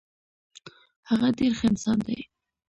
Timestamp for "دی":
2.07-2.19